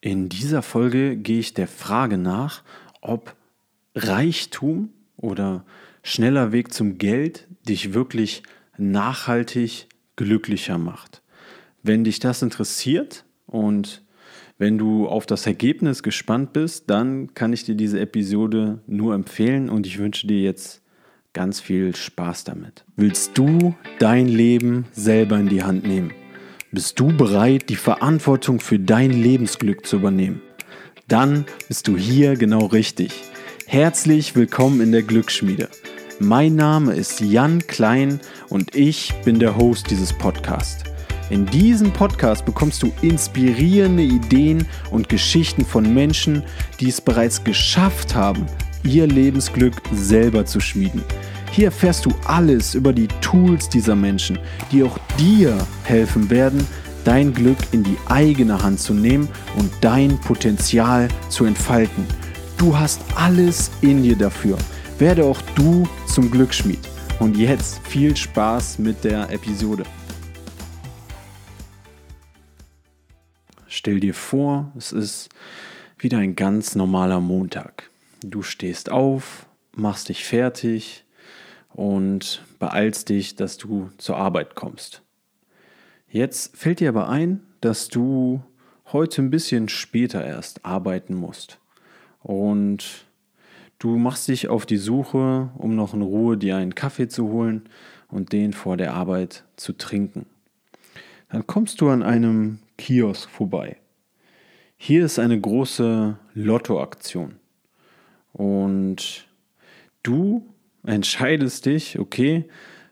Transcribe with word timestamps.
In 0.00 0.28
dieser 0.28 0.62
Folge 0.62 1.16
gehe 1.16 1.38
ich 1.38 1.54
der 1.54 1.68
Frage 1.68 2.18
nach, 2.18 2.62
ob 3.00 3.34
Reichtum 3.94 4.90
oder 5.16 5.64
schneller 6.02 6.52
Weg 6.52 6.72
zum 6.72 6.98
Geld 6.98 7.48
dich 7.66 7.94
wirklich 7.94 8.42
nachhaltig 8.76 9.88
glücklicher 10.16 10.78
macht. 10.78 11.22
Wenn 11.82 12.04
dich 12.04 12.20
das 12.20 12.42
interessiert 12.42 13.24
und 13.46 14.02
wenn 14.58 14.78
du 14.78 15.06
auf 15.06 15.26
das 15.26 15.46
Ergebnis 15.46 16.02
gespannt 16.02 16.52
bist, 16.52 16.88
dann 16.88 17.34
kann 17.34 17.52
ich 17.52 17.64
dir 17.64 17.74
diese 17.74 18.00
Episode 18.00 18.80
nur 18.86 19.14
empfehlen 19.14 19.68
und 19.68 19.86
ich 19.86 19.98
wünsche 19.98 20.26
dir 20.26 20.40
jetzt 20.40 20.82
ganz 21.32 21.60
viel 21.60 21.94
Spaß 21.94 22.44
damit. 22.44 22.84
Willst 22.96 23.36
du 23.36 23.74
dein 23.98 24.26
Leben 24.28 24.86
selber 24.92 25.38
in 25.38 25.48
die 25.48 25.62
Hand 25.62 25.86
nehmen? 25.86 26.12
Bist 26.76 27.00
du 27.00 27.06
bereit, 27.06 27.70
die 27.70 27.74
Verantwortung 27.74 28.60
für 28.60 28.78
dein 28.78 29.10
Lebensglück 29.10 29.86
zu 29.86 29.96
übernehmen? 29.96 30.42
Dann 31.08 31.46
bist 31.68 31.88
du 31.88 31.96
hier 31.96 32.36
genau 32.36 32.66
richtig. 32.66 33.14
Herzlich 33.66 34.36
willkommen 34.36 34.82
in 34.82 34.92
der 34.92 35.02
Glücksschmiede. 35.02 35.70
Mein 36.18 36.54
Name 36.54 36.92
ist 36.92 37.20
Jan 37.20 37.66
Klein 37.66 38.20
und 38.50 38.74
ich 38.74 39.14
bin 39.24 39.38
der 39.38 39.56
Host 39.56 39.90
dieses 39.90 40.12
Podcasts. 40.12 40.84
In 41.30 41.46
diesem 41.46 41.92
Podcast 41.94 42.44
bekommst 42.44 42.82
du 42.82 42.92
inspirierende 43.00 44.02
Ideen 44.02 44.66
und 44.90 45.08
Geschichten 45.08 45.64
von 45.64 45.94
Menschen, 45.94 46.42
die 46.78 46.90
es 46.90 47.00
bereits 47.00 47.42
geschafft 47.42 48.14
haben, 48.14 48.44
ihr 48.82 49.06
Lebensglück 49.06 49.80
selber 49.94 50.44
zu 50.44 50.60
schmieden. 50.60 51.02
Hier 51.56 51.68
erfährst 51.68 52.04
du 52.04 52.10
alles 52.26 52.74
über 52.74 52.92
die 52.92 53.08
Tools 53.22 53.70
dieser 53.70 53.96
Menschen, 53.96 54.38
die 54.70 54.82
auch 54.82 54.98
dir 55.18 55.56
helfen 55.84 56.28
werden, 56.28 56.66
dein 57.02 57.32
Glück 57.32 57.56
in 57.72 57.82
die 57.82 57.96
eigene 58.10 58.62
Hand 58.62 58.78
zu 58.78 58.92
nehmen 58.92 59.26
und 59.56 59.72
dein 59.80 60.20
Potenzial 60.20 61.08
zu 61.30 61.46
entfalten. 61.46 62.06
Du 62.58 62.78
hast 62.78 63.00
alles 63.14 63.70
in 63.80 64.02
dir 64.02 64.16
dafür. 64.16 64.58
Werde 64.98 65.24
auch 65.24 65.40
du 65.54 65.88
zum 66.06 66.30
Glücksschmied. 66.30 66.80
Und 67.20 67.38
jetzt 67.38 67.78
viel 67.88 68.14
Spaß 68.14 68.78
mit 68.78 69.02
der 69.02 69.30
Episode. 69.30 69.84
Stell 73.66 74.00
dir 74.00 74.12
vor, 74.12 74.72
es 74.76 74.92
ist 74.92 75.30
wieder 75.98 76.18
ein 76.18 76.36
ganz 76.36 76.74
normaler 76.74 77.20
Montag. 77.20 77.88
Du 78.20 78.42
stehst 78.42 78.92
auf, 78.92 79.46
machst 79.74 80.10
dich 80.10 80.22
fertig, 80.22 81.05
und 81.76 82.42
beeilst 82.58 83.10
dich, 83.10 83.36
dass 83.36 83.58
du 83.58 83.90
zur 83.98 84.16
Arbeit 84.16 84.54
kommst. 84.54 85.02
Jetzt 86.08 86.56
fällt 86.56 86.80
dir 86.80 86.88
aber 86.88 87.10
ein, 87.10 87.42
dass 87.60 87.88
du 87.88 88.42
heute 88.94 89.20
ein 89.20 89.28
bisschen 89.28 89.68
später 89.68 90.24
erst 90.24 90.64
arbeiten 90.64 91.14
musst. 91.14 91.58
Und 92.22 93.04
du 93.78 93.98
machst 93.98 94.26
dich 94.28 94.48
auf 94.48 94.64
die 94.64 94.78
Suche, 94.78 95.50
um 95.58 95.76
noch 95.76 95.92
in 95.92 96.00
Ruhe 96.00 96.38
dir 96.38 96.56
einen 96.56 96.74
Kaffee 96.74 97.08
zu 97.08 97.28
holen 97.28 97.68
und 98.08 98.32
den 98.32 98.54
vor 98.54 98.78
der 98.78 98.94
Arbeit 98.94 99.44
zu 99.56 99.74
trinken. 99.74 100.24
Dann 101.28 101.46
kommst 101.46 101.82
du 101.82 101.90
an 101.90 102.02
einem 102.02 102.60
Kiosk 102.78 103.28
vorbei. 103.28 103.76
Hier 104.78 105.04
ist 105.04 105.18
eine 105.18 105.38
große 105.38 106.16
Lottoaktion. 106.32 107.34
Und 108.32 109.26
du 110.02 110.55
entscheidest 110.86 111.66
dich, 111.66 111.98
okay, 111.98 112.48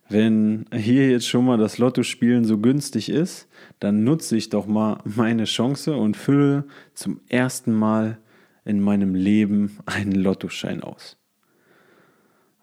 wenn 0.09 0.67
hier 0.73 1.11
jetzt 1.11 1.27
schon 1.27 1.47
mal 1.47 1.56
das 1.56 1.78
Lottospielen 1.78 2.45
so 2.45 2.59
günstig 2.59 3.09
ist, 3.09 3.48
dann 3.81 4.05
nutze 4.05 4.37
ich 4.37 4.50
doch 4.50 4.67
mal 4.67 4.98
meine 5.05 5.45
Chance 5.45 5.97
und 5.97 6.17
fülle 6.17 6.65
zum 6.92 7.20
ersten 7.28 7.72
Mal 7.72 8.19
in 8.65 8.81
meinem 8.81 9.15
Leben 9.15 9.78
einen 9.87 10.12
Lottoschein 10.12 10.83
aus. 10.83 11.17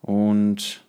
Und 0.01 0.83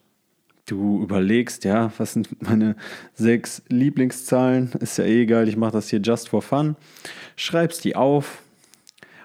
du 0.67 1.02
überlegst, 1.02 1.64
ja, 1.64 1.92
was 1.98 2.14
sind 2.14 2.42
meine 2.42 2.77
sechs 3.14 3.63
Lieblingszahlen? 3.69 4.73
Ist 4.81 4.98
ja 4.98 5.05
eh 5.05 5.23
egal, 5.23 5.48
ich 5.48 5.57
mache 5.57 5.73
das 5.73 5.89
hier 5.89 6.01
just 6.01 6.29
for 6.29 6.42
fun. 6.42 6.77
Schreibst 7.36 7.85
die 7.85 7.97
auf 7.97 8.42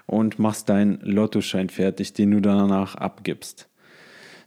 und 0.06 0.38
machst 0.38 0.68
deinen 0.68 1.00
Lottoschein 1.02 1.68
fertig, 1.68 2.14
den 2.14 2.30
du 2.30 2.40
danach 2.40 2.94
abgibst. 2.94 3.67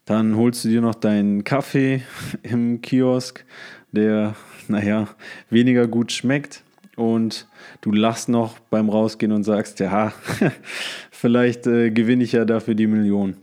Dann 0.05 0.35
holst 0.35 0.65
du 0.65 0.69
dir 0.69 0.81
noch 0.81 0.95
deinen 0.95 1.43
Kaffee 1.43 2.01
im 2.43 2.81
Kiosk, 2.81 3.45
der, 3.91 4.35
naja, 4.67 5.07
weniger 5.49 5.87
gut 5.87 6.11
schmeckt. 6.11 6.63
Und 6.95 7.47
du 7.81 7.91
lachst 7.91 8.29
noch 8.29 8.59
beim 8.59 8.89
Rausgehen 8.89 9.31
und 9.31 9.43
sagst, 9.43 9.79
ja, 9.79 10.13
vielleicht 11.11 11.65
äh, 11.67 11.89
gewinne 11.91 12.23
ich 12.23 12.33
ja 12.33 12.45
dafür 12.45 12.75
die 12.75 12.87
Million. 12.87 13.37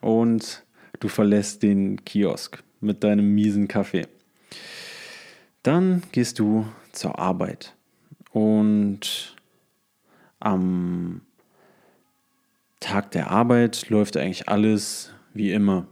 Und 0.00 0.64
du 1.00 1.08
verlässt 1.08 1.62
den 1.62 2.04
Kiosk 2.04 2.62
mit 2.80 3.04
deinem 3.04 3.34
miesen 3.34 3.68
Kaffee. 3.68 4.06
Dann 5.62 6.02
gehst 6.12 6.38
du 6.38 6.66
zur 6.92 7.18
Arbeit. 7.18 7.74
Und 8.30 9.36
am 10.40 11.22
Tag 12.80 13.10
der 13.10 13.30
Arbeit 13.30 13.88
läuft 13.88 14.16
eigentlich 14.16 14.48
alles 14.48 15.12
wie 15.34 15.52
immer. 15.52 15.86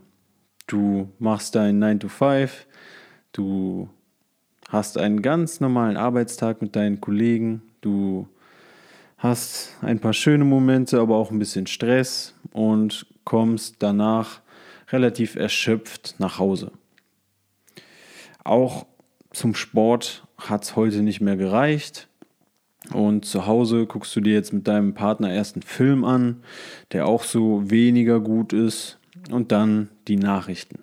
Du 0.67 1.11
machst 1.19 1.55
deinen 1.55 1.79
9 1.79 2.01
to 2.01 2.09
5, 2.09 2.67
du 3.33 3.89
hast 4.71 4.97
einen 4.97 5.21
ganz 5.21 5.61
normalen 5.61 5.97
Arbeitstag 5.99 6.63
mit 6.63 6.75
deinen 6.75 7.01
Kollegen, 7.03 7.63
du 7.83 8.27
hast 9.19 9.77
ein 9.83 10.01
paar 10.01 10.15
schöne 10.15 10.45
Momente, 10.45 11.01
aber 11.01 11.17
auch 11.17 11.31
ein 11.31 11.39
bisschen 11.39 11.67
Stress 11.67 12.35
und 12.53 13.07
kommst 13.25 13.77
danach 13.81 14.41
relativ 14.91 15.37
erschöpft 15.37 16.17
nach 16.19 16.39
Hause. 16.39 16.73
Auch 18.43 18.87
zum 19.33 19.55
Sport 19.55 20.27
hat 20.39 20.65
es 20.65 20.77
heute 20.77 21.03
nicht 21.03 21.21
mehr 21.21 21.37
gereicht. 21.37 22.09
Und 22.93 23.25
zu 23.25 23.47
Hause 23.47 23.87
guckst 23.87 24.15
du 24.15 24.21
dir 24.21 24.35
jetzt 24.35 24.53
mit 24.53 24.69
deinem 24.69 24.93
Partner 24.93 25.33
erst 25.33 25.57
einen 25.57 25.63
Film 25.63 26.05
an, 26.05 26.43
der 26.93 27.07
auch 27.07 27.23
so 27.23 27.71
weniger 27.71 28.21
gut 28.21 28.53
ist 28.53 28.99
und 29.31 29.53
dann 29.53 29.89
die 30.09 30.17
Nachrichten. 30.17 30.81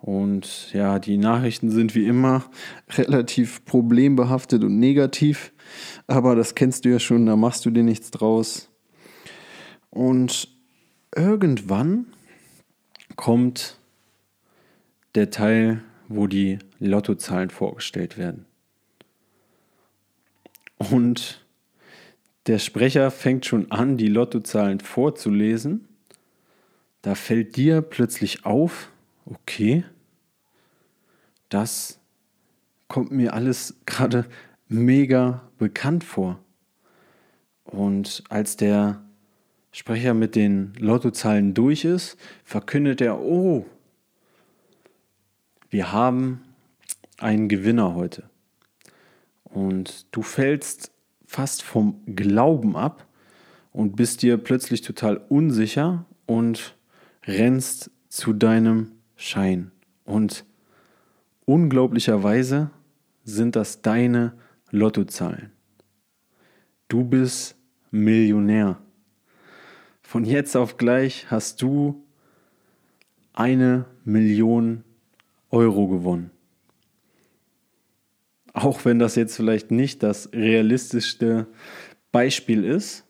Und 0.00 0.72
ja, 0.72 0.98
die 0.98 1.18
Nachrichten 1.18 1.70
sind 1.70 1.94
wie 1.94 2.06
immer 2.06 2.44
relativ 2.90 3.64
problembehaftet 3.64 4.62
und 4.64 4.78
negativ, 4.78 5.52
aber 6.06 6.36
das 6.36 6.54
kennst 6.54 6.84
du 6.84 6.90
ja 6.90 6.98
schon, 6.98 7.26
da 7.26 7.36
machst 7.36 7.66
du 7.66 7.70
dir 7.70 7.82
nichts 7.82 8.10
draus. 8.10 8.70
Und 9.90 10.48
irgendwann 11.14 12.06
kommt 13.16 13.78
der 15.14 15.30
Teil, 15.30 15.82
wo 16.06 16.26
die 16.26 16.58
Lottozahlen 16.78 17.50
vorgestellt 17.50 18.16
werden. 18.16 18.46
Und 20.78 21.44
der 22.46 22.58
Sprecher 22.58 23.10
fängt 23.10 23.44
schon 23.44 23.70
an, 23.72 23.96
die 23.96 24.06
Lottozahlen 24.06 24.80
vorzulesen 24.80 25.87
da 27.02 27.14
fällt 27.14 27.56
dir 27.56 27.82
plötzlich 27.82 28.44
auf, 28.44 28.90
okay, 29.24 29.84
das 31.48 31.98
kommt 32.88 33.10
mir 33.10 33.34
alles 33.34 33.76
gerade 33.86 34.26
mega 34.68 35.42
bekannt 35.58 36.04
vor. 36.04 36.38
Und 37.64 38.24
als 38.28 38.56
der 38.56 39.02
Sprecher 39.72 40.14
mit 40.14 40.34
den 40.34 40.72
Lottozahlen 40.78 41.54
durch 41.54 41.84
ist, 41.84 42.16
verkündet 42.44 43.00
er, 43.00 43.20
oh, 43.20 43.66
wir 45.70 45.92
haben 45.92 46.42
einen 47.18 47.48
Gewinner 47.48 47.94
heute. 47.94 48.30
Und 49.44 50.06
du 50.12 50.22
fällst 50.22 50.92
fast 51.26 51.62
vom 51.62 52.00
Glauben 52.06 52.76
ab 52.76 53.06
und 53.72 53.96
bist 53.96 54.22
dir 54.22 54.38
plötzlich 54.38 54.80
total 54.80 55.18
unsicher 55.28 56.06
und 56.26 56.77
rennst 57.26 57.90
zu 58.08 58.32
deinem 58.32 58.92
Schein. 59.16 59.70
Und 60.04 60.44
unglaublicherweise 61.44 62.70
sind 63.24 63.56
das 63.56 63.82
deine 63.82 64.34
Lottozahlen. 64.70 65.50
Du 66.88 67.04
bist 67.04 67.56
Millionär. 67.90 68.80
Von 70.02 70.24
jetzt 70.24 70.56
auf 70.56 70.76
gleich 70.78 71.30
hast 71.30 71.60
du 71.60 72.02
eine 73.34 73.84
Million 74.04 74.84
Euro 75.50 75.88
gewonnen. 75.88 76.30
Auch 78.52 78.84
wenn 78.84 78.98
das 78.98 79.14
jetzt 79.14 79.36
vielleicht 79.36 79.70
nicht 79.70 80.02
das 80.02 80.32
realistischste 80.32 81.46
Beispiel 82.10 82.64
ist, 82.64 83.04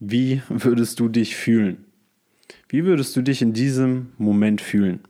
wie 0.00 0.42
würdest 0.48 1.00
du 1.00 1.08
dich 1.08 1.36
fühlen? 1.36 1.89
Wie 2.70 2.84
würdest 2.84 3.16
du 3.16 3.22
dich 3.22 3.42
in 3.42 3.52
diesem 3.52 4.12
Moment 4.16 4.60
fühlen? 4.60 5.00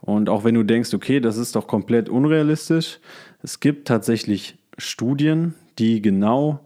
Und 0.00 0.28
auch 0.28 0.44
wenn 0.44 0.54
du 0.54 0.62
denkst, 0.62 0.94
okay, 0.94 1.18
das 1.18 1.36
ist 1.36 1.56
doch 1.56 1.66
komplett 1.66 2.08
unrealistisch, 2.08 3.00
es 3.42 3.58
gibt 3.58 3.88
tatsächlich 3.88 4.56
Studien, 4.78 5.54
die 5.80 6.00
genau 6.00 6.60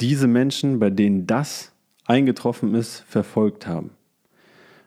diese 0.00 0.26
Menschen, 0.26 0.80
bei 0.80 0.90
denen 0.90 1.28
das 1.28 1.72
eingetroffen 2.04 2.74
ist, 2.74 3.04
verfolgt 3.06 3.68
haben. 3.68 3.90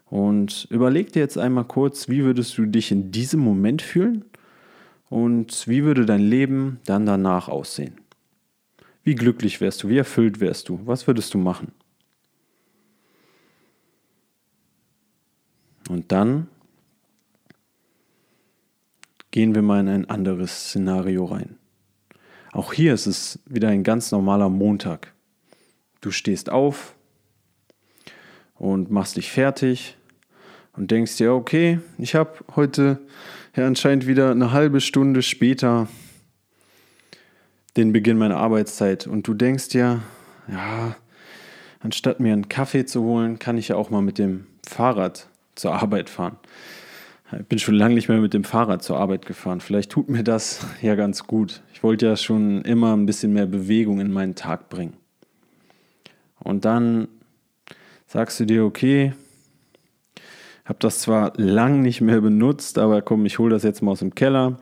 Und 0.09 0.67
überleg 0.69 1.13
dir 1.13 1.21
jetzt 1.21 1.37
einmal 1.37 1.63
kurz, 1.63 2.09
wie 2.09 2.25
würdest 2.25 2.57
du 2.57 2.65
dich 2.65 2.91
in 2.91 3.11
diesem 3.11 3.39
Moment 3.39 3.81
fühlen 3.81 4.25
und 5.09 5.65
wie 5.69 5.85
würde 5.85 6.05
dein 6.05 6.21
Leben 6.21 6.81
dann 6.85 7.05
danach 7.05 7.47
aussehen? 7.47 7.95
Wie 9.05 9.15
glücklich 9.15 9.61
wärst 9.61 9.83
du? 9.83 9.87
Wie 9.87 9.97
erfüllt 9.97 10.41
wärst 10.41 10.67
du? 10.67 10.81
Was 10.83 11.07
würdest 11.07 11.33
du 11.33 11.37
machen? 11.37 11.71
Und 15.89 16.11
dann 16.11 16.47
gehen 19.31 19.55
wir 19.55 19.61
mal 19.61 19.79
in 19.79 19.87
ein 19.87 20.09
anderes 20.09 20.69
Szenario 20.69 21.25
rein. 21.25 21.57
Auch 22.51 22.73
hier 22.73 22.93
ist 22.93 23.05
es 23.07 23.39
wieder 23.45 23.69
ein 23.69 23.83
ganz 23.83 24.11
normaler 24.11 24.49
Montag. 24.49 25.13
Du 26.01 26.11
stehst 26.11 26.49
auf 26.49 26.95
und 28.55 28.89
machst 28.89 29.17
dich 29.17 29.31
fertig 29.31 29.97
und 30.73 30.91
denkst 30.91 31.17
dir, 31.17 31.33
okay, 31.33 31.79
ich 31.97 32.15
habe 32.15 32.31
heute 32.55 32.99
ja 33.55 33.67
anscheinend 33.67 34.07
wieder 34.07 34.31
eine 34.31 34.51
halbe 34.51 34.81
Stunde 34.81 35.21
später 35.21 35.87
den 37.75 37.93
Beginn 37.93 38.17
meiner 38.17 38.37
Arbeitszeit 38.37 39.05
und 39.05 39.27
du 39.27 39.33
denkst 39.33 39.69
dir, 39.69 40.01
ja, 40.47 40.95
anstatt 41.79 42.19
mir 42.19 42.33
einen 42.33 42.49
Kaffee 42.49 42.85
zu 42.85 43.03
holen, 43.03 43.37
kann 43.39 43.57
ich 43.57 43.67
ja 43.67 43.75
auch 43.75 43.89
mal 43.89 44.01
mit 44.01 44.17
dem 44.17 44.47
Fahrrad 44.67 45.29
zur 45.57 45.73
Arbeit 45.73 46.09
fahren. 46.09 46.37
Ich 47.37 47.45
bin 47.45 47.59
schon 47.59 47.75
lange 47.75 47.95
nicht 47.95 48.07
mehr 48.07 48.19
mit 48.19 48.33
dem 48.33 48.45
Fahrrad 48.45 48.83
zur 48.83 48.97
Arbeit 48.97 49.25
gefahren. 49.25 49.59
Vielleicht 49.59 49.91
tut 49.91 50.07
mir 50.07 50.23
das 50.23 50.65
ja 50.81 50.95
ganz 50.95 51.27
gut. 51.27 51.61
Ich 51.73 51.83
wollte 51.83 52.05
ja 52.05 52.15
schon 52.15 52.61
immer 52.61 52.95
ein 52.95 53.05
bisschen 53.05 53.33
mehr 53.33 53.47
Bewegung 53.47 53.99
in 53.99 54.11
meinen 54.11 54.35
Tag 54.35 54.69
bringen. 54.69 54.93
Und 56.39 56.63
dann 56.63 57.09
sagst 58.05 58.39
du 58.39 58.45
dir, 58.45 58.63
okay, 58.63 59.13
habe 60.63 60.79
das 60.79 60.99
zwar 60.99 61.33
lang 61.35 61.81
nicht 61.81 61.99
mehr 61.99 62.21
benutzt, 62.21 62.77
aber 62.77 63.01
komm, 63.01 63.25
ich 63.25 63.39
hole 63.39 63.51
das 63.51 63.63
jetzt 63.63 63.81
mal 63.81 63.91
aus 63.91 63.99
dem 63.99 64.15
Keller 64.15 64.59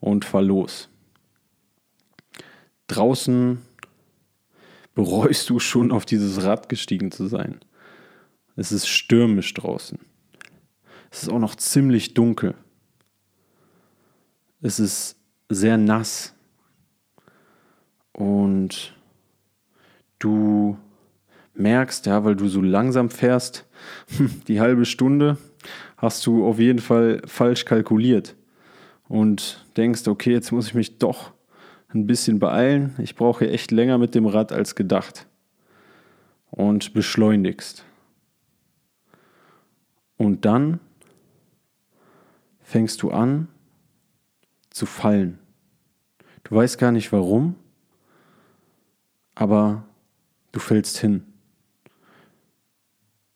und 0.00 0.26
fahr 0.26 0.42
los. 0.42 0.90
Draußen 2.86 3.58
bereust 4.94 5.48
du 5.48 5.58
schon 5.58 5.90
auf 5.90 6.04
dieses 6.04 6.44
Rad 6.44 6.68
gestiegen 6.68 7.10
zu 7.10 7.26
sein. 7.26 7.60
Es 8.56 8.72
ist 8.72 8.86
stürmisch 8.86 9.52
draußen. 9.54 9.98
Es 11.14 11.22
ist 11.22 11.28
auch 11.28 11.38
noch 11.38 11.54
ziemlich 11.54 12.12
dunkel. 12.12 12.54
Es 14.60 14.80
ist 14.80 15.16
sehr 15.48 15.76
nass. 15.76 16.34
Und 18.12 18.96
du 20.18 20.76
merkst, 21.54 22.06
ja, 22.06 22.24
weil 22.24 22.34
du 22.34 22.48
so 22.48 22.60
langsam 22.60 23.10
fährst, 23.10 23.64
die 24.48 24.60
halbe 24.60 24.84
Stunde 24.84 25.38
hast 25.98 26.26
du 26.26 26.44
auf 26.44 26.58
jeden 26.58 26.80
Fall 26.80 27.22
falsch 27.26 27.64
kalkuliert 27.64 28.34
und 29.06 29.64
denkst, 29.76 30.08
okay, 30.08 30.32
jetzt 30.32 30.50
muss 30.50 30.66
ich 30.66 30.74
mich 30.74 30.98
doch 30.98 31.32
ein 31.90 32.08
bisschen 32.08 32.40
beeilen. 32.40 32.96
Ich 32.98 33.14
brauche 33.14 33.48
echt 33.48 33.70
länger 33.70 33.98
mit 33.98 34.16
dem 34.16 34.26
Rad 34.26 34.50
als 34.50 34.74
gedacht. 34.74 35.28
Und 36.50 36.92
beschleunigst. 36.92 37.84
Und 40.16 40.44
dann 40.44 40.80
fängst 42.74 43.04
du 43.04 43.12
an 43.12 43.46
zu 44.70 44.84
fallen. 44.84 45.38
Du 46.42 46.56
weißt 46.56 46.76
gar 46.76 46.90
nicht 46.90 47.12
warum, 47.12 47.54
aber 49.36 49.86
du 50.50 50.58
fällst 50.58 50.98
hin. 50.98 51.24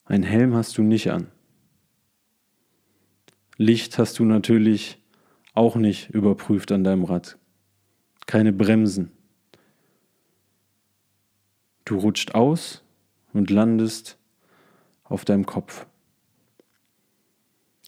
Ein 0.06 0.24
Helm 0.24 0.56
hast 0.56 0.76
du 0.76 0.82
nicht 0.82 1.12
an. 1.12 1.28
Licht 3.56 3.96
hast 3.98 4.18
du 4.18 4.24
natürlich 4.24 5.00
auch 5.54 5.76
nicht 5.76 6.10
überprüft 6.10 6.72
an 6.72 6.82
deinem 6.82 7.04
Rad. 7.04 7.38
Keine 8.26 8.52
Bremsen. 8.52 9.12
Du 11.84 11.96
rutscht 11.96 12.34
aus 12.34 12.82
und 13.32 13.50
landest 13.50 14.18
auf 15.04 15.24
deinem 15.24 15.46
Kopf. 15.46 15.86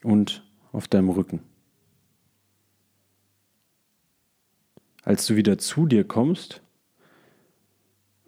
Und 0.05 0.45
auf 0.73 0.89
deinem 0.89 1.11
Rücken. 1.11 1.41
Als 5.03 5.27
du 5.27 5.37
wieder 5.37 5.59
zu 5.59 5.87
dir 5.87 6.05
kommst, 6.05 6.63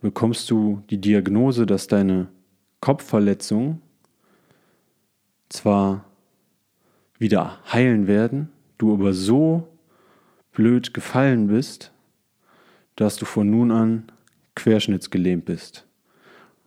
bekommst 0.01 0.51
du 0.51 0.83
die 0.91 1.01
Diagnose, 1.01 1.67
dass 1.67 1.87
deine 1.87 2.29
Kopfverletzungen 2.81 3.81
zwar 5.49 6.05
wieder 7.19 7.61
heilen 7.73 8.07
werden, 8.07 8.51
du 8.79 8.93
aber 8.93 9.13
so 9.13 9.69
blöd 10.53 10.93
gefallen 10.93 11.47
bist, 11.47 11.93
dass 12.97 13.17
du 13.17 13.25
von 13.25 13.49
nun 13.49 13.71
an 13.71 14.11
querschnittsgelähmt 14.55 15.45
bist 15.45 15.87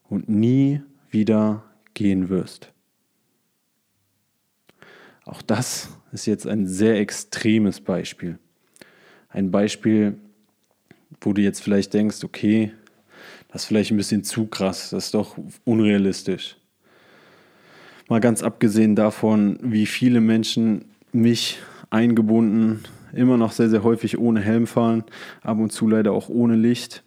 und 0.09 0.29
nie 0.29 0.81
wieder 1.09 1.63
gehen 1.93 2.29
wirst. 2.29 2.71
Auch 5.25 5.41
das 5.41 5.89
ist 6.11 6.27
jetzt 6.27 6.47
ein 6.47 6.67
sehr 6.67 6.99
extremes 6.99 7.81
Beispiel. 7.81 8.37
Ein 9.29 9.51
Beispiel, 9.51 10.17
wo 11.19 11.33
du 11.33 11.41
jetzt 11.41 11.61
vielleicht 11.61 11.93
denkst, 11.93 12.23
okay, 12.23 12.71
das 13.51 13.63
ist 13.63 13.67
vielleicht 13.67 13.91
ein 13.91 13.97
bisschen 13.97 14.23
zu 14.23 14.45
krass, 14.45 14.91
das 14.91 15.05
ist 15.05 15.13
doch 15.15 15.37
unrealistisch. 15.63 16.57
Mal 18.07 18.19
ganz 18.19 18.43
abgesehen 18.43 18.95
davon, 18.95 19.57
wie 19.61 19.87
viele 19.87 20.21
Menschen 20.21 20.85
mich 21.11 21.57
eingebunden 21.89 22.83
immer 23.13 23.37
noch 23.37 23.51
sehr, 23.51 23.69
sehr 23.69 23.83
häufig 23.83 24.17
ohne 24.17 24.41
Helm 24.41 24.67
fahren, 24.67 25.03
ab 25.41 25.57
und 25.57 25.71
zu 25.71 25.87
leider 25.87 26.11
auch 26.11 26.29
ohne 26.29 26.55
Licht 26.55 27.03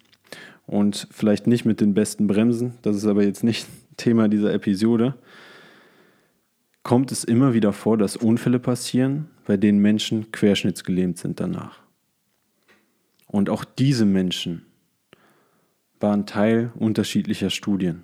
und 0.65 1.07
vielleicht 1.11 1.47
nicht 1.47 1.65
mit 1.65 1.79
den 1.81 1.93
besten 1.93 2.27
Bremsen. 2.27 2.73
Das 2.81 2.95
ist 2.95 3.05
aber 3.05 3.23
jetzt 3.23 3.43
nicht 3.43 3.67
Thema 3.97 4.27
dieser 4.27 4.53
Episode 4.53 5.15
kommt 6.83 7.11
es 7.11 7.23
immer 7.23 7.53
wieder 7.53 7.73
vor, 7.73 7.97
dass 7.97 8.17
Unfälle 8.17 8.59
passieren, 8.59 9.27
bei 9.45 9.57
denen 9.57 9.79
Menschen 9.79 10.31
querschnittsgelähmt 10.31 11.17
sind 11.17 11.39
danach. 11.39 11.79
Und 13.27 13.49
auch 13.49 13.63
diese 13.63 14.05
Menschen 14.05 14.65
waren 15.99 16.25
Teil 16.25 16.71
unterschiedlicher 16.75 17.49
Studien. 17.49 18.03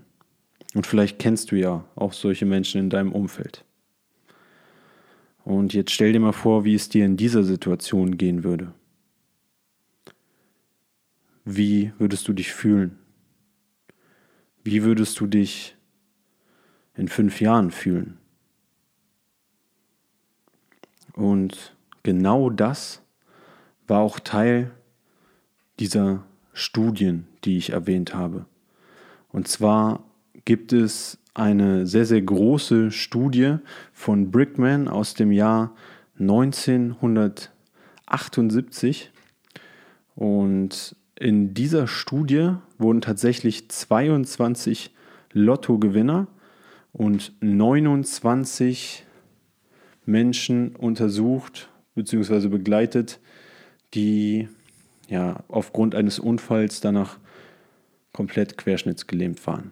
Und 0.74 0.86
vielleicht 0.86 1.20
kennst 1.20 1.52
du 1.52 1.56
ja 1.56 1.86
auch 1.96 2.14
solche 2.14 2.46
Menschen 2.46 2.80
in 2.82 2.90
deinem 2.90 3.12
Umfeld. 3.12 3.64
Und 5.46 5.74
jetzt 5.74 5.92
stell 5.92 6.12
dir 6.12 6.20
mal 6.20 6.34
vor, 6.34 6.66
wie 6.66 6.76
es 6.76 6.90
dir 6.90 7.06
in 7.06 7.18
dieser 7.18 7.44
Situation 7.44 8.18
gehen 8.18 8.44
würde. 8.44 8.74
Wie 11.46 11.94
würdest 12.00 12.28
du 12.28 12.34
dich 12.34 12.52
fühlen? 12.52 12.98
Wie 14.64 14.84
würdest 14.84 15.20
du 15.20 15.28
dich 15.28 15.76
in 16.96 17.08
fünf 17.08 17.40
Jahren 17.40 17.70
fühlen? 17.70 18.18
Und 21.16 21.76
genau 22.04 22.50
das 22.50 23.02
war 23.88 24.02
auch 24.02 24.20
Teil 24.20 24.72
dieser 25.80 26.26
Studien, 26.54 27.28
die 27.44 27.58
ich 27.58 27.72
erwähnt 27.72 28.14
habe. 28.14 28.46
Und 29.30 29.48
zwar 29.48 30.04
gibt 30.46 30.74
es 30.74 31.18
eine 31.34 31.88
sehr, 31.88 32.06
sehr 32.06 32.22
große 32.22 32.92
Studie 32.92 33.58
von 33.92 34.32
Brickman 34.32 34.88
aus 34.88 35.14
dem 35.14 35.32
Jahr 35.32 35.76
1978. 36.20 39.12
Und 40.16 40.96
in 41.20 41.54
dieser 41.54 41.88
Studie 41.88 42.54
wurden 42.78 43.02
tatsächlich 43.02 43.70
22 43.70 44.94
Lottogewinner 45.34 46.28
und 46.94 47.34
29 47.42 49.05
Menschen 50.06 50.76
untersucht 50.76 51.70
bzw. 51.96 52.48
begleitet, 52.48 53.20
die 53.94 54.48
ja, 55.08 55.44
aufgrund 55.48 55.96
eines 55.96 56.20
Unfalls 56.20 56.82
danach 56.82 57.18
komplett 58.14 58.58
querschnittsgelähmt 58.58 59.46
waren. 59.46 59.72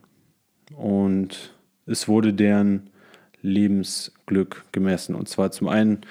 Und 0.76 1.54
es 1.86 2.08
wurde 2.08 2.34
deren 2.34 2.90
Lebensglück 3.42 4.66
gemessen. 4.72 5.16
Und 5.16 5.30
zwar 5.30 5.52
zum 5.52 5.68
einen, 5.68 6.02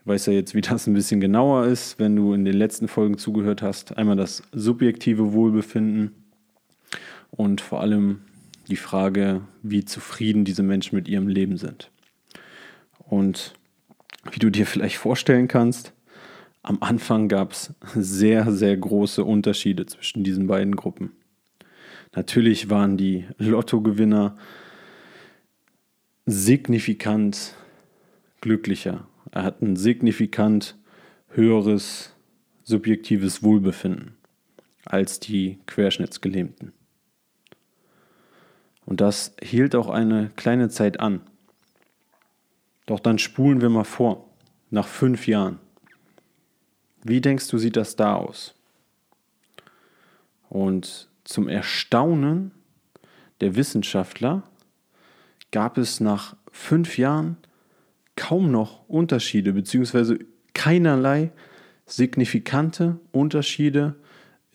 ich 0.00 0.06
weiß 0.06 0.26
ja 0.26 0.32
jetzt, 0.32 0.54
wie 0.54 0.60
das 0.60 0.86
ein 0.86 0.94
bisschen 0.94 1.20
genauer 1.20 1.66
ist, 1.66 1.98
wenn 1.98 2.16
du 2.16 2.32
in 2.32 2.44
den 2.44 2.56
letzten 2.56 2.88
Folgen 2.88 3.18
zugehört 3.18 3.62
hast, 3.62 3.96
einmal 3.98 4.16
das 4.16 4.42
subjektive 4.52 5.32
Wohlbefinden 5.32 6.12
und 7.30 7.60
vor 7.60 7.80
allem 7.80 8.20
die 8.68 8.76
Frage, 8.76 9.42
wie 9.62 9.84
zufrieden 9.84 10.44
diese 10.44 10.62
Menschen 10.62 10.96
mit 10.96 11.08
ihrem 11.08 11.28
Leben 11.28 11.56
sind. 11.56 11.90
Und 12.98 13.54
wie 14.32 14.38
du 14.38 14.50
dir 14.50 14.66
vielleicht 14.66 14.96
vorstellen 14.96 15.48
kannst, 15.48 15.92
am 16.62 16.78
Anfang 16.80 17.28
gab 17.28 17.52
es 17.52 17.74
sehr, 17.94 18.52
sehr 18.52 18.76
große 18.76 19.24
Unterschiede 19.24 19.86
zwischen 19.86 20.24
diesen 20.24 20.46
beiden 20.46 20.76
Gruppen. 20.76 21.12
Natürlich 22.14 22.70
waren 22.70 22.96
die 22.96 23.26
Lottogewinner 23.38 24.36
signifikant 26.26 27.54
glücklicher. 28.40 29.06
Er 29.30 29.44
hat 29.44 29.62
ein 29.62 29.76
signifikant 29.76 30.76
höheres 31.28 32.14
subjektives 32.64 33.42
Wohlbefinden 33.42 34.16
als 34.84 35.20
die 35.20 35.58
Querschnittsgelähmten. 35.66 36.72
Und 38.86 39.00
das 39.00 39.34
hielt 39.40 39.74
auch 39.76 39.88
eine 39.88 40.30
kleine 40.36 40.68
Zeit 40.68 40.98
an. 40.98 41.20
Doch 42.90 42.98
dann 42.98 43.20
spulen 43.20 43.60
wir 43.60 43.68
mal 43.68 43.84
vor, 43.84 44.28
nach 44.70 44.88
fünf 44.88 45.28
Jahren. 45.28 45.60
Wie 47.04 47.20
denkst 47.20 47.46
du, 47.46 47.56
sieht 47.56 47.76
das 47.76 47.94
da 47.94 48.16
aus? 48.16 48.56
Und 50.48 51.08
zum 51.22 51.46
Erstaunen 51.46 52.50
der 53.40 53.54
Wissenschaftler 53.54 54.42
gab 55.52 55.78
es 55.78 56.00
nach 56.00 56.34
fünf 56.50 56.98
Jahren 56.98 57.36
kaum 58.16 58.50
noch 58.50 58.88
Unterschiede, 58.88 59.52
beziehungsweise 59.52 60.18
keinerlei 60.52 61.30
signifikante 61.86 62.98
Unterschiede 63.12 63.94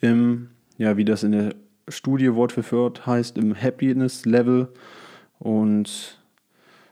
im, 0.02 0.50
ja, 0.76 0.98
wie 0.98 1.06
das 1.06 1.22
in 1.22 1.32
der 1.32 1.54
Studie 1.88 2.34
Wort 2.34 2.52
für 2.52 2.70
Wort 2.70 3.06
heißt, 3.06 3.38
im 3.38 3.58
Happiness 3.58 4.26
Level 4.26 4.68
und 5.38 6.18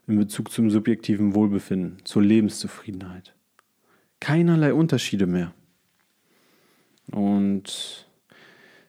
in 0.07 0.19
Bezug 0.19 0.51
zum 0.51 0.71
subjektiven 0.71 1.35
Wohlbefinden, 1.35 1.99
zur 2.05 2.23
Lebenszufriedenheit. 2.23 3.35
Keinerlei 4.21 4.75
Unterschiede 4.75 5.27
mehr. 5.27 5.55
Und 7.11 8.07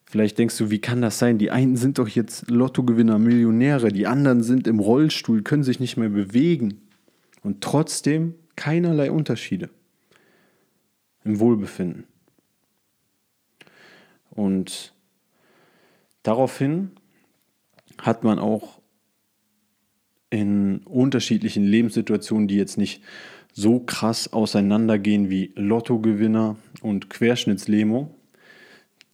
vielleicht 0.05 0.37
denkst 0.37 0.57
du, 0.57 0.69
wie 0.69 0.79
kann 0.79 1.01
das 1.01 1.19
sein? 1.19 1.37
Die 1.37 1.51
einen 1.51 1.77
sind 1.77 1.99
doch 1.99 2.07
jetzt 2.07 2.49
Lottogewinner, 2.49 3.19
Millionäre, 3.19 3.89
die 3.89 4.07
anderen 4.07 4.43
sind 4.43 4.67
im 4.67 4.79
Rollstuhl, 4.79 5.41
können 5.41 5.63
sich 5.63 5.79
nicht 5.79 5.97
mehr 5.97 6.09
bewegen. 6.09 6.81
Und 7.43 7.61
trotzdem 7.61 8.35
keinerlei 8.55 9.11
Unterschiede 9.11 9.69
im 11.23 11.39
Wohlbefinden. 11.39 12.05
Und 14.31 14.93
daraufhin 16.23 16.91
hat 17.97 18.23
man 18.23 18.39
auch 18.39 18.79
in 20.35 20.79
unterschiedlichen 20.79 21.63
Lebenssituationen, 21.63 22.49
die 22.49 22.57
jetzt 22.57 22.77
nicht 22.77 23.01
so 23.53 23.79
krass 23.79 24.33
auseinandergehen 24.33 25.29
wie 25.29 25.53
Lottogewinner 25.55 26.57
und 26.81 27.09
Querschnittslähmung, 27.09 28.13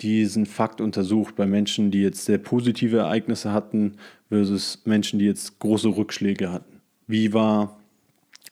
diesen 0.01 0.47
Fakt 0.47 0.81
untersucht 0.81 1.35
bei 1.35 1.45
Menschen, 1.45 1.91
die 1.91 2.01
jetzt 2.01 2.25
sehr 2.25 2.39
positive 2.39 2.97
Ereignisse 2.97 3.53
hatten 3.53 3.97
versus 4.29 4.81
Menschen, 4.85 5.19
die 5.19 5.25
jetzt 5.25 5.59
große 5.59 5.89
Rückschläge 5.89 6.51
hatten. 6.51 6.81
Wie 7.05 7.33
war 7.33 7.79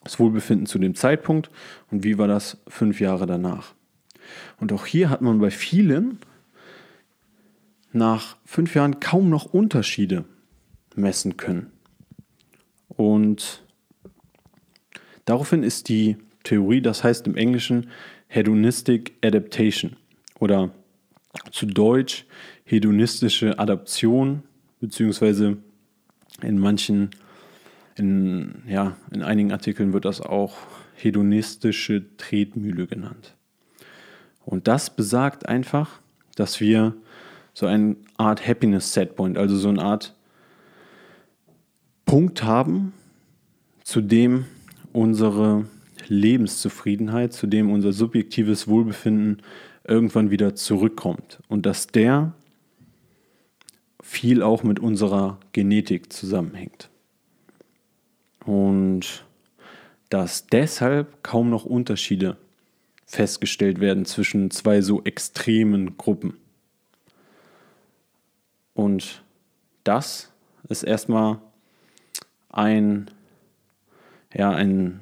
das 0.04 0.20
Wohlbefinden 0.20 0.66
zu 0.66 0.78
dem 0.78 0.94
Zeitpunkt 0.94 1.50
und 1.90 2.04
wie 2.04 2.18
war 2.18 2.28
das 2.28 2.58
fünf 2.68 3.00
Jahre 3.00 3.26
danach? 3.26 3.74
Und 4.60 4.72
auch 4.72 4.86
hier 4.86 5.10
hat 5.10 5.22
man 5.22 5.40
bei 5.40 5.50
vielen 5.50 6.20
nach 7.92 8.36
fünf 8.44 8.76
Jahren 8.76 9.00
kaum 9.00 9.28
noch 9.28 9.46
Unterschiede 9.46 10.24
messen 10.94 11.36
können. 11.36 11.72
Und 13.00 13.62
daraufhin 15.24 15.62
ist 15.62 15.88
die 15.88 16.18
Theorie, 16.44 16.82
das 16.82 17.02
heißt 17.02 17.26
im 17.26 17.34
Englischen 17.34 17.88
Hedonistic 18.28 19.14
Adaptation 19.24 19.96
oder 20.38 20.70
zu 21.50 21.64
Deutsch 21.64 22.26
hedonistische 22.64 23.58
Adaption, 23.58 24.42
beziehungsweise 24.80 25.56
in 26.42 26.58
manchen, 26.58 27.08
in, 27.96 28.64
ja, 28.68 28.98
in 29.10 29.22
einigen 29.22 29.50
Artikeln 29.50 29.94
wird 29.94 30.04
das 30.04 30.20
auch 30.20 30.58
hedonistische 30.94 32.04
Tretmühle 32.18 32.86
genannt. 32.86 33.34
Und 34.44 34.68
das 34.68 34.94
besagt 34.94 35.48
einfach, 35.48 36.00
dass 36.36 36.60
wir 36.60 36.94
so 37.54 37.64
eine 37.64 37.96
Art 38.18 38.46
Happiness 38.46 38.92
Setpoint, 38.92 39.38
also 39.38 39.56
so 39.56 39.70
eine 39.70 39.82
Art 39.82 40.14
Punkt 42.10 42.42
haben, 42.42 42.92
zu 43.84 44.00
dem 44.00 44.44
unsere 44.92 45.66
Lebenszufriedenheit, 46.08 47.32
zu 47.32 47.46
dem 47.46 47.70
unser 47.70 47.92
subjektives 47.92 48.66
Wohlbefinden 48.66 49.42
irgendwann 49.84 50.32
wieder 50.32 50.56
zurückkommt. 50.56 51.38
Und 51.46 51.66
dass 51.66 51.86
der 51.86 52.32
viel 54.02 54.42
auch 54.42 54.64
mit 54.64 54.80
unserer 54.80 55.38
Genetik 55.52 56.12
zusammenhängt. 56.12 56.90
Und 58.44 59.24
dass 60.08 60.48
deshalb 60.48 61.22
kaum 61.22 61.48
noch 61.48 61.64
Unterschiede 61.64 62.36
festgestellt 63.06 63.78
werden 63.78 64.04
zwischen 64.04 64.50
zwei 64.50 64.80
so 64.82 65.04
extremen 65.04 65.96
Gruppen. 65.96 66.36
Und 68.74 69.22
das 69.84 70.32
ist 70.68 70.82
erstmal 70.82 71.38
ein, 72.50 73.10
ja, 74.34 74.50
ein 74.50 75.00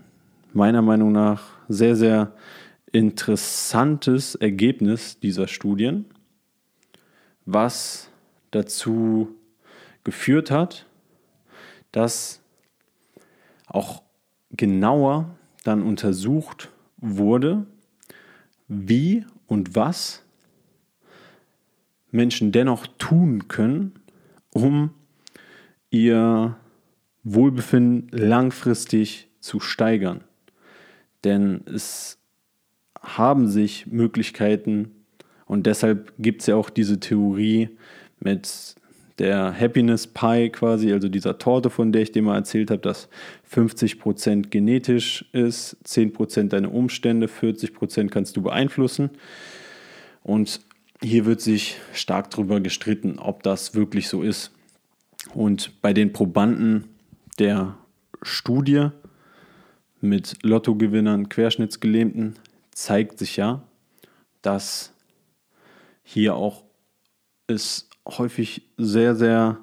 meiner 0.52 0.82
Meinung 0.82 1.12
nach 1.12 1.44
sehr, 1.68 1.96
sehr 1.96 2.32
interessantes 2.92 4.34
Ergebnis 4.34 5.18
dieser 5.20 5.48
Studien, 5.48 6.06
was 7.44 8.10
dazu 8.50 9.34
geführt 10.04 10.50
hat, 10.50 10.86
dass 11.92 12.40
auch 13.66 14.02
genauer 14.50 15.28
dann 15.64 15.82
untersucht 15.82 16.70
wurde, 16.96 17.66
wie 18.68 19.24
und 19.46 19.74
was 19.74 20.22
Menschen 22.10 22.52
dennoch 22.52 22.86
tun 22.98 23.48
können, 23.48 23.92
um 24.52 24.90
ihr 25.90 26.56
Wohlbefinden 27.34 28.08
langfristig 28.10 29.28
zu 29.40 29.60
steigern. 29.60 30.22
Denn 31.24 31.62
es 31.66 32.18
haben 33.00 33.48
sich 33.48 33.86
Möglichkeiten 33.86 34.92
und 35.46 35.66
deshalb 35.66 36.12
gibt 36.18 36.42
es 36.42 36.46
ja 36.46 36.56
auch 36.56 36.70
diese 36.70 37.00
Theorie 37.00 37.70
mit 38.20 38.74
der 39.18 39.58
Happiness 39.58 40.06
Pie 40.06 40.50
quasi, 40.50 40.92
also 40.92 41.08
dieser 41.08 41.38
Torte, 41.38 41.70
von 41.70 41.90
der 41.92 42.02
ich 42.02 42.12
dir 42.12 42.22
mal 42.22 42.36
erzählt 42.36 42.70
habe, 42.70 42.82
dass 42.82 43.08
50% 43.52 44.48
genetisch 44.48 45.24
ist, 45.32 45.76
10% 45.84 46.48
deine 46.48 46.70
Umstände, 46.70 47.26
40% 47.26 48.08
kannst 48.08 48.36
du 48.36 48.42
beeinflussen. 48.42 49.10
Und 50.22 50.60
hier 51.02 51.26
wird 51.26 51.40
sich 51.40 51.76
stark 51.92 52.30
darüber 52.30 52.60
gestritten, 52.60 53.18
ob 53.18 53.42
das 53.42 53.74
wirklich 53.74 54.08
so 54.08 54.22
ist. 54.22 54.52
Und 55.34 55.80
bei 55.82 55.92
den 55.92 56.12
Probanden 56.12 56.84
der 57.38 57.76
Studie 58.22 58.88
mit 60.00 60.42
Lottogewinnern, 60.42 61.28
Querschnittsgelähmten 61.28 62.34
zeigt 62.70 63.18
sich 63.18 63.36
ja, 63.36 63.62
dass 64.42 64.92
hier 66.02 66.34
auch 66.34 66.64
es 67.46 67.88
häufig 68.06 68.62
sehr, 68.76 69.14
sehr 69.14 69.58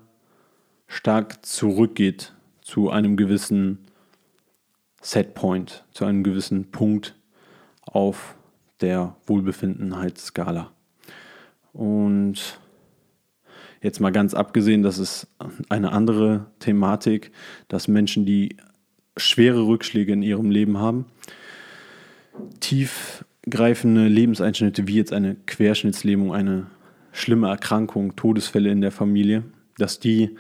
stark 0.87 1.45
zurückgeht 1.45 2.33
zu 2.61 2.89
einem 2.89 3.17
gewissen 3.17 3.79
Setpoint, 5.01 5.85
zu 5.91 6.05
einem 6.05 6.23
gewissen 6.23 6.71
Punkt 6.71 7.15
auf 7.81 8.35
der 8.81 9.15
Wohlbefindenheitsskala. 9.25 10.71
Und 11.73 12.59
jetzt 13.85 13.99
mal 13.99 14.11
ganz 14.11 14.33
abgesehen, 14.33 14.81
das 14.81 14.97
ist 14.97 15.27
eine 15.69 15.91
andere 15.91 16.47
Thematik, 16.59 17.31
dass 17.67 17.87
Menschen, 17.87 18.25
die 18.25 18.57
schwere 19.15 19.67
Rückschläge 19.67 20.11
in 20.11 20.23
ihrem 20.23 20.49
Leben 20.49 20.79
haben, 20.79 21.05
tiefgreifende 22.59 24.07
Lebenseinschnitte 24.07 24.87
wie 24.87 24.95
jetzt 24.95 25.13
eine 25.13 25.35
Querschnittslähmung, 25.45 26.33
eine 26.33 26.65
schlimme 27.11 27.47
Erkrankung, 27.47 28.15
Todesfälle 28.15 28.71
in 28.71 28.81
der 28.81 28.91
Familie, 28.91 29.43
dass 29.77 29.99
die, 29.99 30.35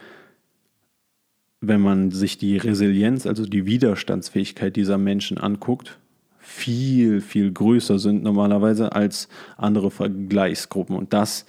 wenn 1.61 1.81
man 1.81 2.09
sich 2.09 2.39
die 2.39 2.57
Resilienz, 2.57 3.27
also 3.27 3.45
die 3.45 3.67
Widerstandsfähigkeit 3.67 4.75
dieser 4.75 4.97
Menschen 4.97 5.37
anguckt, 5.37 5.99
viel, 6.39 7.21
viel 7.21 7.51
größer 7.51 7.99
sind 7.99 8.23
normalerweise 8.23 8.91
als 8.93 9.29
andere 9.55 9.91
Vergleichsgruppen. 9.91 10.95
Und 10.95 11.13
das 11.13 11.41
ist 11.41 11.47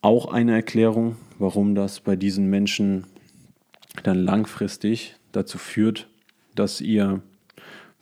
auch 0.00 0.26
eine 0.26 0.52
Erklärung, 0.52 1.16
warum 1.38 1.74
das 1.74 2.00
bei 2.00 2.16
diesen 2.16 2.50
Menschen 2.50 3.06
dann 4.02 4.18
langfristig 4.18 5.16
dazu 5.32 5.58
führt, 5.58 6.08
dass 6.54 6.80
ihr 6.80 7.22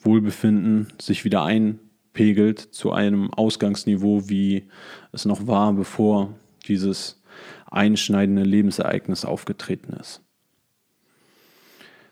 Wohlbefinden 0.01 0.89
sich 1.01 1.25
wieder 1.25 1.45
einpegelt 1.45 2.59
zu 2.59 2.93
einem 2.93 3.33
Ausgangsniveau, 3.33 4.29
wie 4.29 4.69
es 5.13 5.25
noch 5.25 5.47
war, 5.47 5.73
bevor 5.73 6.35
dieses 6.67 7.23
einschneidende 7.71 8.43
Lebensereignis 8.43 9.25
aufgetreten 9.25 9.95
ist. 9.95 10.23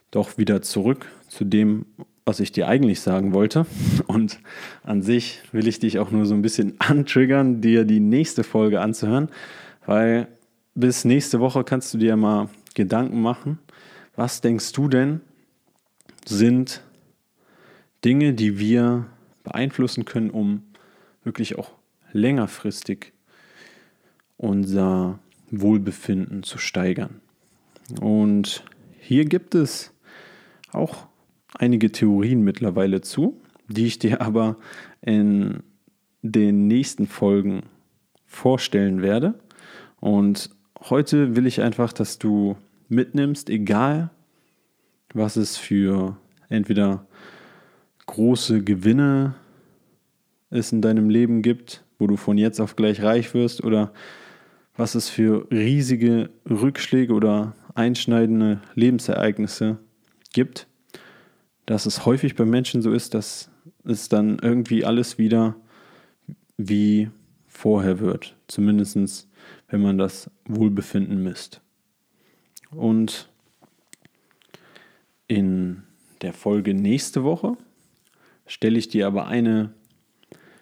Doch 0.09 0.37
wieder 0.37 0.61
zurück 0.61 1.07
zu 1.27 1.45
dem, 1.45 1.85
was 2.25 2.39
ich 2.39 2.51
dir 2.51 2.67
eigentlich 2.67 3.01
sagen 3.01 3.33
wollte. 3.33 3.65
Und 4.07 4.39
an 4.83 5.01
sich 5.01 5.41
will 5.51 5.67
ich 5.67 5.79
dich 5.79 5.99
auch 5.99 6.11
nur 6.11 6.25
so 6.25 6.33
ein 6.33 6.41
bisschen 6.41 6.75
antriggern, 6.79 7.61
dir 7.61 7.85
die 7.85 7.99
nächste 7.99 8.43
Folge 8.43 8.81
anzuhören, 8.81 9.29
weil 9.85 10.27
bis 10.75 11.05
nächste 11.05 11.39
Woche 11.39 11.63
kannst 11.63 11.93
du 11.93 11.97
dir 11.97 12.15
mal 12.15 12.49
Gedanken 12.73 13.21
machen. 13.21 13.59
Was 14.15 14.41
denkst 14.41 14.71
du 14.73 14.87
denn 14.87 15.21
sind 16.25 16.81
Dinge, 18.05 18.33
die 18.33 18.59
wir 18.59 19.07
beeinflussen 19.43 20.05
können, 20.05 20.29
um 20.29 20.63
wirklich 21.23 21.57
auch 21.57 21.71
längerfristig 22.13 23.13
unser 24.37 25.19
Wohlbefinden 25.49 26.43
zu 26.43 26.57
steigern? 26.57 27.21
Und 27.99 28.63
hier 28.99 29.25
gibt 29.25 29.55
es 29.55 29.91
auch 30.71 31.07
einige 31.57 31.91
Theorien 31.91 32.43
mittlerweile 32.43 33.01
zu, 33.01 33.41
die 33.67 33.85
ich 33.85 33.99
dir 33.99 34.21
aber 34.21 34.57
in 35.01 35.63
den 36.21 36.67
nächsten 36.67 37.07
Folgen 37.07 37.63
vorstellen 38.25 39.01
werde. 39.01 39.35
Und 39.99 40.49
heute 40.79 41.35
will 41.35 41.45
ich 41.45 41.61
einfach, 41.61 41.93
dass 41.93 42.19
du 42.19 42.55
mitnimmst, 42.89 43.49
egal 43.49 44.09
was 45.13 45.35
es 45.35 45.57
für 45.57 46.17
entweder 46.49 47.05
große 48.05 48.63
Gewinne 48.63 49.35
es 50.49 50.71
in 50.71 50.81
deinem 50.81 51.09
Leben 51.09 51.41
gibt, 51.41 51.83
wo 51.97 52.07
du 52.07 52.17
von 52.17 52.37
jetzt 52.37 52.59
auf 52.59 52.75
gleich 52.75 53.01
reich 53.01 53.33
wirst, 53.33 53.63
oder 53.63 53.93
was 54.75 54.95
es 54.95 55.09
für 55.09 55.47
riesige 55.51 56.29
Rückschläge 56.49 57.13
oder 57.13 57.55
einschneidende 57.75 58.61
Lebensereignisse 58.75 59.79
gibt, 60.33 60.67
dass 61.65 61.85
es 61.85 62.05
häufig 62.05 62.35
bei 62.35 62.45
Menschen 62.45 62.81
so 62.81 62.91
ist, 62.91 63.13
dass 63.13 63.49
es 63.83 64.09
dann 64.09 64.39
irgendwie 64.39 64.85
alles 64.85 65.17
wieder 65.17 65.55
wie 66.57 67.09
vorher 67.47 67.99
wird. 67.99 68.35
Zumindest 68.47 69.27
wenn 69.67 69.81
man 69.81 69.97
das 69.97 70.29
Wohlbefinden 70.45 71.23
misst. 71.23 71.61
Und 72.71 73.29
in 75.27 75.83
der 76.21 76.33
Folge 76.33 76.73
nächste 76.73 77.23
Woche 77.23 77.57
stelle 78.45 78.77
ich 78.77 78.89
dir 78.89 79.07
aber 79.07 79.27
eine 79.27 79.73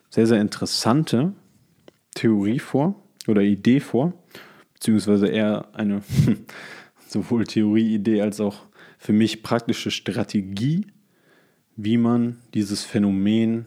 sehr, 0.09 0.27
sehr 0.27 0.41
interessante 0.41 1.33
Theorie 2.15 2.59
vor 2.59 2.95
oder 3.27 3.41
Idee 3.41 3.79
vor, 3.79 4.13
beziehungsweise 4.73 5.27
eher 5.27 5.67
eine 5.73 6.01
sowohl 7.09 7.45
Theorie, 7.45 7.93
Idee 7.93 8.21
als 8.21 8.39
auch 8.39 8.65
für 8.97 9.13
mich 9.13 9.43
praktische 9.43 9.91
Strategie, 9.91 10.87
wie 11.75 11.97
man 11.97 12.37
dieses 12.53 12.83
Phänomen 12.83 13.65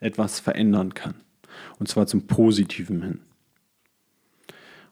etwas 0.00 0.40
verändern 0.40 0.94
kann. 0.94 1.14
Und 1.78 1.88
zwar 1.88 2.06
zum 2.06 2.26
Positiven 2.26 3.02
hin. 3.02 3.20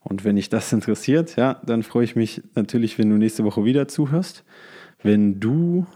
Und 0.00 0.24
wenn 0.24 0.36
dich 0.36 0.48
das 0.48 0.72
interessiert, 0.72 1.36
ja, 1.36 1.60
dann 1.64 1.82
freue 1.82 2.04
ich 2.04 2.16
mich 2.16 2.42
natürlich, 2.54 2.98
wenn 2.98 3.08
du 3.08 3.16
nächste 3.16 3.44
Woche 3.44 3.64
wieder 3.64 3.86
zuhörst. 3.86 4.44
Wenn 5.02 5.38
du 5.38 5.86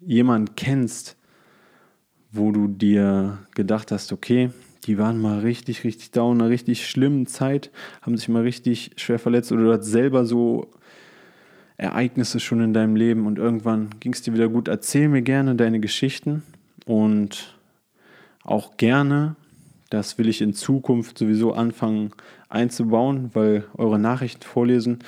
jemanden 0.00 0.56
kennst, 0.56 1.16
wo 2.32 2.50
du 2.50 2.66
dir 2.66 3.38
gedacht 3.54 3.92
hast, 3.92 4.12
okay, 4.12 4.50
die 4.84 4.98
waren 4.98 5.20
mal 5.20 5.40
richtig, 5.40 5.84
richtig 5.84 6.10
down, 6.10 6.36
in 6.36 6.42
einer 6.42 6.50
richtig 6.50 6.88
schlimmen 6.88 7.26
Zeit, 7.26 7.70
haben 8.00 8.16
sich 8.16 8.28
mal 8.28 8.42
richtig 8.42 8.92
schwer 8.96 9.20
verletzt 9.20 9.52
oder 9.52 9.62
du 9.62 9.72
hast 9.72 9.84
selber 9.84 10.24
so 10.24 10.72
Ereignisse 11.76 12.40
schon 12.40 12.60
in 12.60 12.72
deinem 12.72 12.96
Leben 12.96 13.26
und 13.26 13.38
irgendwann 13.38 13.90
ging 14.00 14.12
es 14.12 14.22
dir 14.22 14.34
wieder 14.34 14.48
gut. 14.48 14.68
Erzähl 14.68 15.08
mir 15.08 15.22
gerne 15.22 15.54
deine 15.54 15.80
Geschichten 15.80 16.42
und 16.86 17.56
auch 18.44 18.76
gerne, 18.76 19.36
das 19.90 20.18
will 20.18 20.28
ich 20.28 20.40
in 20.40 20.54
Zukunft 20.54 21.18
sowieso 21.18 21.52
anfangen 21.52 22.12
einzubauen, 22.48 23.30
weil 23.32 23.64
eure 23.74 23.98
Nachrichten 23.98 24.42
vorlesen 24.42 24.98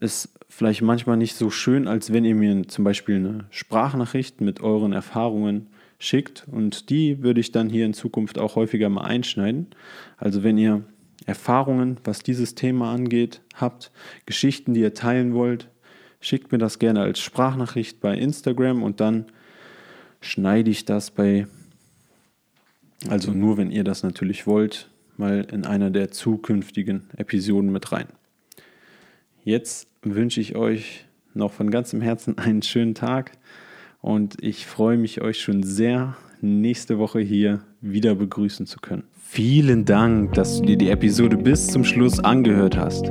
ist 0.00 0.30
vielleicht 0.48 0.82
manchmal 0.82 1.16
nicht 1.16 1.34
so 1.36 1.50
schön, 1.50 1.86
als 1.86 2.12
wenn 2.12 2.24
ihr 2.24 2.34
mir 2.34 2.66
zum 2.68 2.84
Beispiel 2.84 3.16
eine 3.16 3.44
Sprachnachricht 3.50 4.40
mit 4.40 4.60
euren 4.60 4.92
Erfahrungen 4.92 5.68
schickt 5.98 6.46
und 6.50 6.90
die 6.90 7.22
würde 7.22 7.40
ich 7.40 7.52
dann 7.52 7.68
hier 7.68 7.84
in 7.84 7.94
Zukunft 7.94 8.38
auch 8.38 8.56
häufiger 8.56 8.88
mal 8.88 9.02
einschneiden. 9.02 9.66
Also 10.16 10.42
wenn 10.42 10.56
ihr 10.56 10.84
Erfahrungen, 11.26 11.98
was 12.04 12.20
dieses 12.20 12.54
Thema 12.54 12.92
angeht, 12.92 13.42
habt, 13.54 13.90
Geschichten, 14.24 14.72
die 14.74 14.80
ihr 14.80 14.94
teilen 14.94 15.34
wollt, 15.34 15.68
schickt 16.20 16.52
mir 16.52 16.58
das 16.58 16.78
gerne 16.78 17.00
als 17.00 17.20
Sprachnachricht 17.20 18.00
bei 18.00 18.16
Instagram 18.16 18.82
und 18.82 19.00
dann 19.00 19.26
schneide 20.20 20.70
ich 20.70 20.84
das 20.84 21.10
bei, 21.10 21.46
also 23.08 23.32
nur 23.32 23.56
wenn 23.56 23.70
ihr 23.70 23.84
das 23.84 24.02
natürlich 24.02 24.46
wollt, 24.46 24.90
mal 25.16 25.46
in 25.50 25.64
einer 25.64 25.90
der 25.90 26.10
zukünftigen 26.10 27.08
Episoden 27.16 27.70
mit 27.70 27.92
rein. 27.92 28.08
Jetzt 29.44 29.88
wünsche 30.02 30.40
ich 30.40 30.56
euch 30.56 31.04
noch 31.34 31.52
von 31.52 31.70
ganzem 31.70 32.00
Herzen 32.00 32.38
einen 32.38 32.62
schönen 32.62 32.94
Tag 32.94 33.32
und 34.00 34.36
ich 34.42 34.66
freue 34.66 34.96
mich 34.96 35.20
euch 35.20 35.40
schon 35.40 35.62
sehr, 35.62 36.16
nächste 36.40 36.98
Woche 36.98 37.20
hier 37.20 37.62
wieder 37.80 38.14
begrüßen 38.14 38.66
zu 38.66 38.78
können. 38.78 39.04
Vielen 39.24 39.84
Dank, 39.84 40.34
dass 40.34 40.58
du 40.58 40.66
dir 40.66 40.78
die 40.78 40.88
Episode 40.88 41.36
bis 41.36 41.66
zum 41.66 41.84
Schluss 41.84 42.20
angehört 42.20 42.76
hast. 42.76 43.10